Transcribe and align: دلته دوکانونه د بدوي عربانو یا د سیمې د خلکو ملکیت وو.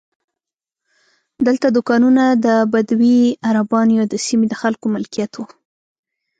دلته 1.47 1.67
دوکانونه 1.75 2.25
د 2.45 2.47
بدوي 2.73 3.21
عربانو 3.47 3.91
یا 3.99 4.05
د 4.13 4.15
سیمې 4.25 4.47
د 4.49 4.53
خلکو 4.61 4.85
ملکیت 4.95 5.31
وو. 5.35 5.45